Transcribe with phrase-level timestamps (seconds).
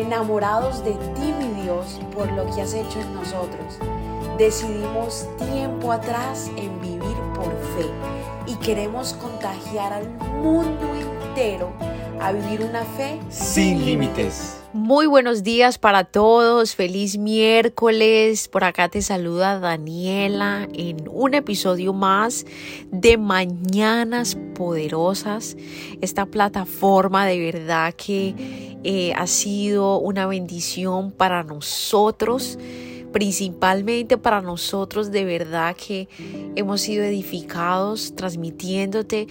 [0.00, 3.78] enamorados de ti, mi Dios, por lo que has hecho en nosotros.
[4.38, 7.90] Decidimos tiempo atrás en vivir por fe
[8.46, 10.08] y queremos contagiar al
[10.42, 11.72] mundo entero
[12.20, 14.58] a vivir una fe sin límites.
[14.72, 18.46] Muy buenos días para todos, feliz miércoles.
[18.46, 22.44] Por acá te saluda Daniela en un episodio más
[22.92, 25.56] de Mañanas Poderosas.
[26.00, 32.58] Esta plataforma de verdad que eh, ha sido una bendición para nosotros
[33.12, 36.08] principalmente para nosotros de verdad que
[36.54, 39.26] hemos sido edificados transmitiéndote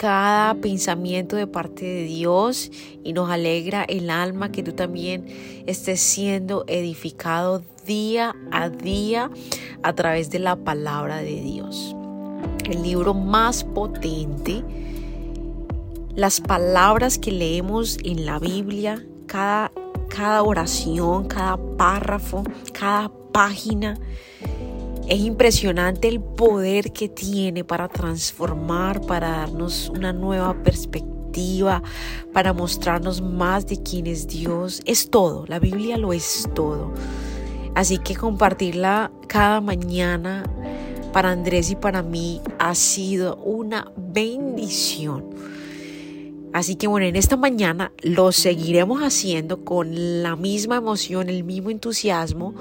[0.00, 2.70] cada pensamiento de parte de Dios
[3.04, 5.26] y nos alegra el alma que tú también
[5.66, 9.30] estés siendo edificado día a día
[9.82, 11.94] a través de la palabra de Dios.
[12.64, 14.64] El libro más potente,
[16.14, 19.70] las palabras que leemos en la Biblia, cada,
[20.08, 22.42] cada oración, cada párrafo,
[22.72, 23.98] cada página,
[25.10, 31.82] es impresionante el poder que tiene para transformar, para darnos una nueva perspectiva,
[32.32, 34.80] para mostrarnos más de quién es Dios.
[34.86, 36.92] Es todo, la Biblia lo es todo.
[37.74, 40.44] Así que compartirla cada mañana
[41.12, 45.24] para Andrés y para mí ha sido una bendición.
[46.52, 51.70] Así que bueno, en esta mañana lo seguiremos haciendo con la misma emoción, el mismo
[51.70, 52.54] entusiasmo,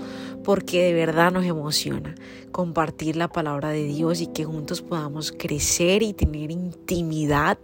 [0.50, 2.16] porque de verdad nos emociona
[2.52, 7.60] compartir la palabra de Dios y que juntos podamos crecer y tener intimidad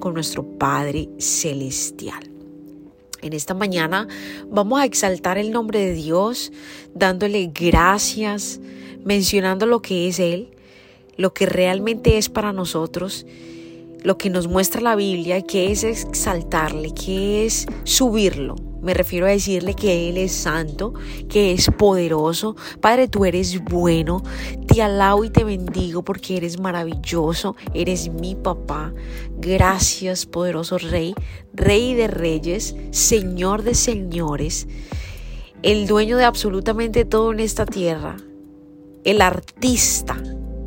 [0.00, 2.30] con nuestro Padre Celestial.
[3.20, 4.08] En esta mañana
[4.48, 6.52] vamos a exaltar el nombre de Dios,
[6.94, 8.60] dándole gracias,
[9.04, 10.56] mencionando lo que es Él,
[11.18, 13.26] lo que realmente es para nosotros
[14.04, 18.71] lo que nos muestra la Biblia, que es exaltarle, que es subirlo.
[18.82, 20.92] Me refiero a decirle que Él es santo,
[21.28, 22.56] que es poderoso.
[22.80, 24.22] Padre, tú eres bueno.
[24.66, 27.54] Te alabo y te bendigo porque eres maravilloso.
[27.74, 28.92] Eres mi papá.
[29.38, 31.14] Gracias, poderoso Rey,
[31.52, 34.66] Rey de reyes, Señor de señores,
[35.62, 38.16] el dueño de absolutamente todo en esta tierra.
[39.04, 40.16] El artista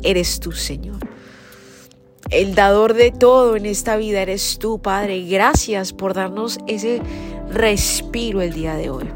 [0.02, 0.98] eres tú, Señor.
[2.30, 5.22] El dador de todo en esta vida eres tú, Padre.
[5.26, 7.00] Gracias por darnos ese
[7.50, 9.08] respiro el día de hoy.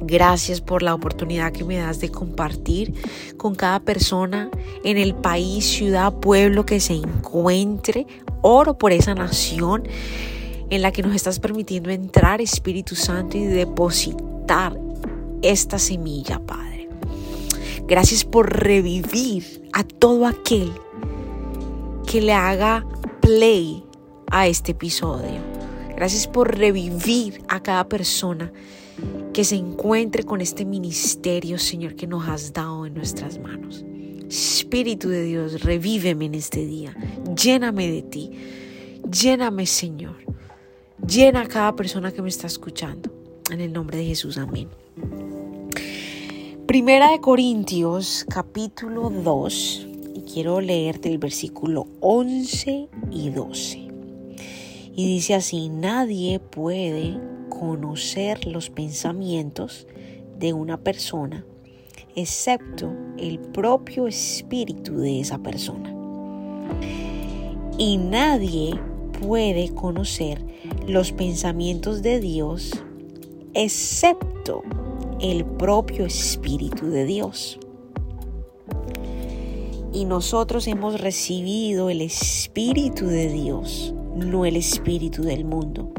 [0.00, 2.94] Gracias por la oportunidad que me das de compartir
[3.36, 4.48] con cada persona
[4.84, 8.06] en el país, ciudad, pueblo que se encuentre.
[8.42, 9.88] Oro por esa nación
[10.70, 14.78] en la que nos estás permitiendo entrar, Espíritu Santo, y depositar
[15.42, 16.88] esta semilla, Padre.
[17.88, 20.70] Gracias por revivir a todo aquel
[22.06, 22.86] que le haga
[23.20, 23.82] play
[24.30, 25.57] a este episodio.
[25.98, 28.52] Gracias por revivir a cada persona
[29.32, 33.84] que se encuentre con este ministerio, Señor, que nos has dado en nuestras manos.
[34.28, 36.94] Espíritu de Dios, revíveme en este día.
[37.34, 38.30] Lléname de ti.
[39.10, 40.14] Lléname, Señor.
[41.04, 43.10] Llena a cada persona que me está escuchando.
[43.50, 44.68] En el nombre de Jesús, amén.
[46.68, 49.88] Primera de Corintios, capítulo 2,
[50.32, 53.87] quiero leerte el versículo 11 y 12.
[54.98, 57.20] Y dice así, nadie puede
[57.50, 59.86] conocer los pensamientos
[60.40, 61.46] de una persona
[62.16, 65.94] excepto el propio espíritu de esa persona.
[67.78, 68.72] Y nadie
[69.22, 70.44] puede conocer
[70.88, 72.72] los pensamientos de Dios
[73.54, 74.64] excepto
[75.20, 77.60] el propio espíritu de Dios
[79.92, 85.92] y nosotros hemos recibido el Espíritu de Dios, no el Espíritu del mundo.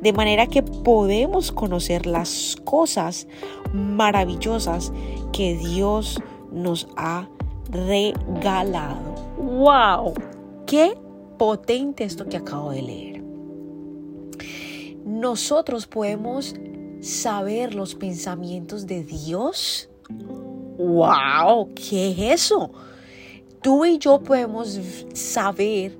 [0.00, 3.28] De manera que podemos conocer las cosas
[3.72, 4.92] maravillosas
[5.32, 7.28] que Dios nos ha
[7.70, 9.14] regalado.
[9.38, 10.14] ¡Wow!
[10.66, 10.94] ¡Qué
[11.38, 13.22] potente esto que acabo de leer!
[15.04, 16.54] Nosotros podemos
[17.00, 19.88] saber los pensamientos de Dios.
[20.78, 21.74] ¡Wow!
[21.74, 22.70] ¿Qué es eso?
[23.62, 24.78] tú y yo podemos
[25.14, 25.96] saber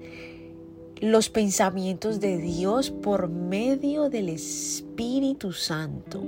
[1.02, 6.22] los pensamientos de Dios por medio del Espíritu Santo,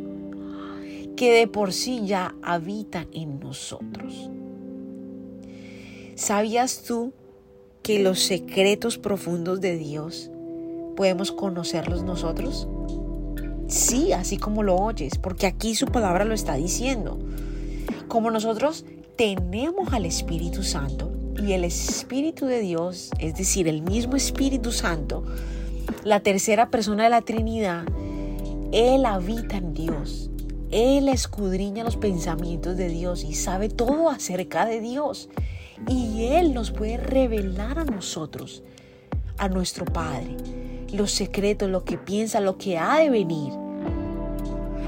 [1.15, 4.29] que de por sí ya habita en nosotros.
[6.17, 7.13] ¿Sabías tú
[7.85, 10.29] que los secretos profundos de Dios
[10.97, 12.67] podemos conocerlos nosotros?
[13.69, 17.17] Sí, así como lo oyes, porque aquí su palabra lo está diciendo.
[18.09, 18.85] Como nosotros
[19.15, 21.14] tenemos al Espíritu Santo,
[21.45, 25.25] y el Espíritu de Dios, es decir, el mismo Espíritu Santo,
[26.03, 27.85] la tercera persona de la Trinidad,
[28.73, 30.31] Él habita en Dios.
[30.71, 35.29] Él escudriña los pensamientos de Dios y sabe todo acerca de Dios.
[35.87, 38.63] Y Él nos puede revelar a nosotros,
[39.37, 40.37] a nuestro Padre,
[40.93, 43.53] los secretos, lo que piensa, lo que ha de venir.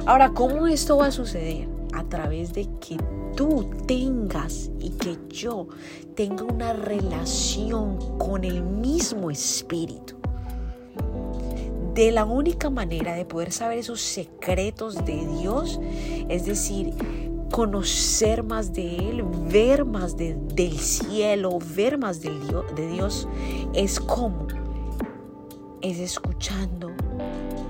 [0.07, 1.76] Ahora, ¿cómo esto va a suceder?
[1.97, 2.99] A través de que
[3.35, 5.67] tú tengas y que yo
[6.15, 10.15] tenga una relación con el mismo Espíritu.
[11.95, 15.81] De la única manera de poder saber esos secretos de Dios,
[16.29, 16.93] es decir,
[17.51, 22.31] conocer más de Él, ver más del cielo, ver más de
[22.93, 23.27] Dios,
[23.73, 24.47] es como,
[25.81, 26.91] es escuchando,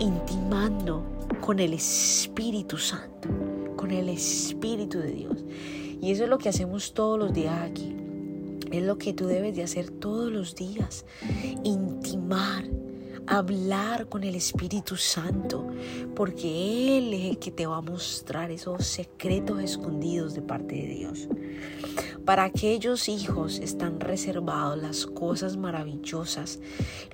[0.00, 1.04] intimando
[1.40, 3.28] con el Espíritu Santo,
[3.86, 5.44] con el Espíritu de Dios.
[6.02, 7.94] Y eso es lo que hacemos todos los días aquí.
[8.72, 11.04] Es lo que tú debes de hacer todos los días.
[11.62, 12.64] Intimar
[13.28, 15.66] hablar con el Espíritu Santo,
[16.14, 20.86] porque Él es el que te va a mostrar esos secretos escondidos de parte de
[20.86, 21.28] Dios.
[22.24, 26.60] Para aquellos hijos están reservados las cosas maravillosas,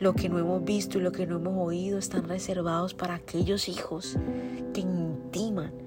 [0.01, 3.69] lo que no hemos visto y lo que no hemos oído están reservados para aquellos
[3.69, 4.17] hijos
[4.73, 5.82] que intiman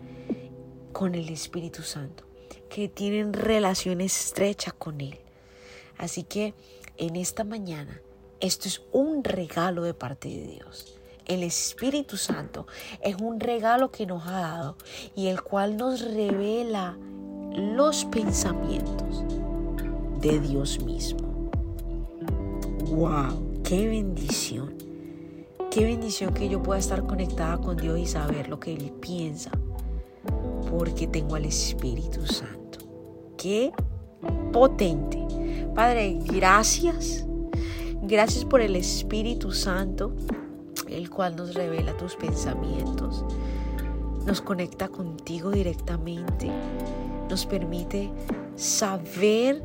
[0.95, 2.23] con el Espíritu Santo,
[2.69, 5.19] que tienen relación estrecha con Él.
[5.97, 6.53] Así que
[6.95, 7.99] en esta mañana
[8.39, 10.97] esto es un regalo de parte de Dios.
[11.25, 12.65] El Espíritu Santo
[13.01, 14.77] es un regalo que nos ha dado
[15.17, 16.97] y el cual nos revela
[17.51, 19.25] los pensamientos
[20.21, 21.49] de Dios mismo.
[22.85, 23.61] ¡Wow!
[23.65, 24.73] ¡Qué bendición!
[25.71, 29.51] Qué bendición que yo pueda estar conectada con Dios y saber lo que Él piensa,
[30.69, 32.79] porque tengo al Espíritu Santo.
[33.37, 33.71] ¡Qué
[34.51, 35.19] potente!
[35.73, 37.25] Padre, gracias
[38.07, 40.13] Gracias por el Espíritu Santo,
[40.87, 43.25] el cual nos revela tus pensamientos,
[44.27, 46.51] nos conecta contigo directamente,
[47.31, 48.11] nos permite
[48.55, 49.63] saber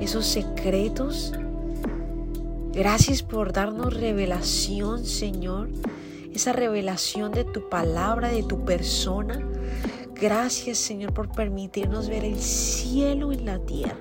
[0.00, 1.34] esos secretos.
[2.72, 5.68] Gracias por darnos revelación, Señor,
[6.32, 9.46] esa revelación de tu palabra, de tu persona.
[10.20, 13.96] Gracias, Señor, por permitirnos ver el cielo en la tierra.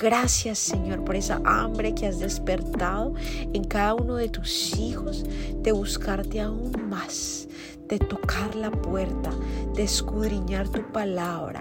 [0.00, 3.12] Gracias Señor por esa hambre que has despertado
[3.52, 5.26] en cada uno de tus hijos
[5.56, 7.48] de buscarte aún más,
[7.86, 9.30] de tocar la puerta,
[9.74, 11.60] de escudriñar tu palabra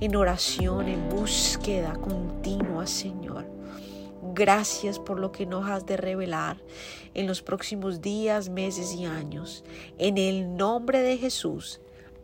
[0.00, 3.46] en oración, en búsqueda continua Señor.
[4.34, 6.56] Gracias por lo que nos has de revelar
[7.14, 9.62] en los próximos días, meses y años.
[9.96, 11.80] En el nombre de Jesús.